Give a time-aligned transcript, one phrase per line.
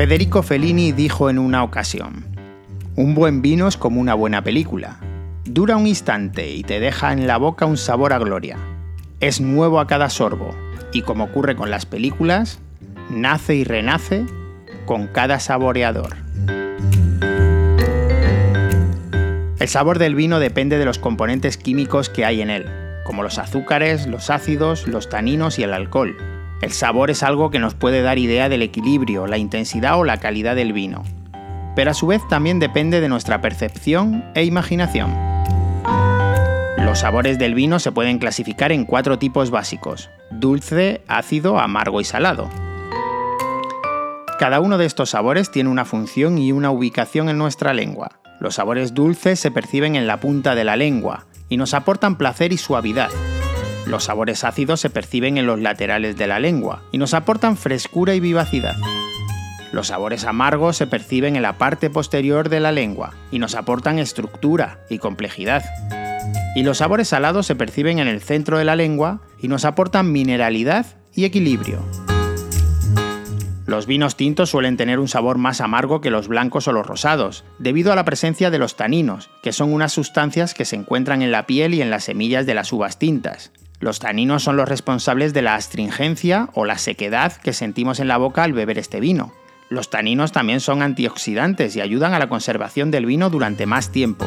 [0.00, 2.24] Federico Fellini dijo en una ocasión,
[2.96, 4.98] un buen vino es como una buena película.
[5.44, 8.56] Dura un instante y te deja en la boca un sabor a gloria.
[9.20, 10.54] Es nuevo a cada sorbo
[10.94, 12.60] y como ocurre con las películas,
[13.10, 14.24] nace y renace
[14.86, 16.16] con cada saboreador.
[19.58, 22.64] El sabor del vino depende de los componentes químicos que hay en él,
[23.04, 26.16] como los azúcares, los ácidos, los taninos y el alcohol.
[26.60, 30.18] El sabor es algo que nos puede dar idea del equilibrio, la intensidad o la
[30.18, 31.04] calidad del vino,
[31.74, 35.10] pero a su vez también depende de nuestra percepción e imaginación.
[36.76, 42.04] Los sabores del vino se pueden clasificar en cuatro tipos básicos, dulce, ácido, amargo y
[42.04, 42.50] salado.
[44.38, 48.20] Cada uno de estos sabores tiene una función y una ubicación en nuestra lengua.
[48.38, 52.52] Los sabores dulces se perciben en la punta de la lengua y nos aportan placer
[52.52, 53.10] y suavidad.
[53.86, 58.14] Los sabores ácidos se perciben en los laterales de la lengua y nos aportan frescura
[58.14, 58.76] y vivacidad.
[59.72, 63.98] Los sabores amargos se perciben en la parte posterior de la lengua y nos aportan
[63.98, 65.64] estructura y complejidad.
[66.56, 70.10] Y los sabores salados se perciben en el centro de la lengua y nos aportan
[70.10, 71.80] mineralidad y equilibrio.
[73.66, 77.44] Los vinos tintos suelen tener un sabor más amargo que los blancos o los rosados,
[77.60, 81.30] debido a la presencia de los taninos, que son unas sustancias que se encuentran en
[81.30, 83.52] la piel y en las semillas de las uvas tintas.
[83.80, 88.18] Los taninos son los responsables de la astringencia o la sequedad que sentimos en la
[88.18, 89.32] boca al beber este vino.
[89.70, 94.26] Los taninos también son antioxidantes y ayudan a la conservación del vino durante más tiempo.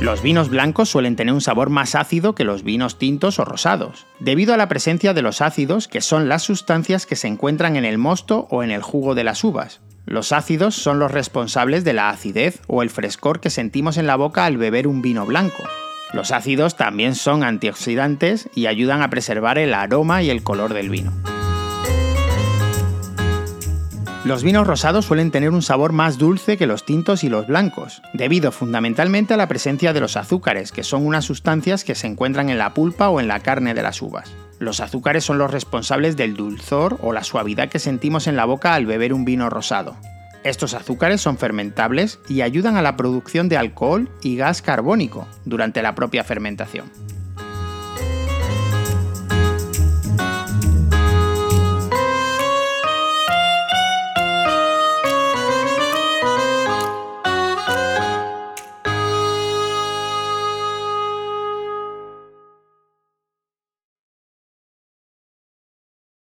[0.00, 4.06] Los vinos blancos suelen tener un sabor más ácido que los vinos tintos o rosados,
[4.18, 7.84] debido a la presencia de los ácidos que son las sustancias que se encuentran en
[7.84, 9.82] el mosto o en el jugo de las uvas.
[10.06, 14.16] Los ácidos son los responsables de la acidez o el frescor que sentimos en la
[14.16, 15.62] boca al beber un vino blanco.
[16.12, 20.90] Los ácidos también son antioxidantes y ayudan a preservar el aroma y el color del
[20.90, 21.12] vino.
[24.24, 28.02] Los vinos rosados suelen tener un sabor más dulce que los tintos y los blancos,
[28.12, 32.48] debido fundamentalmente a la presencia de los azúcares, que son unas sustancias que se encuentran
[32.48, 34.32] en la pulpa o en la carne de las uvas.
[34.60, 38.74] Los azúcares son los responsables del dulzor o la suavidad que sentimos en la boca
[38.74, 39.96] al beber un vino rosado.
[40.44, 45.82] Estos azúcares son fermentables y ayudan a la producción de alcohol y gas carbónico durante
[45.82, 46.90] la propia fermentación.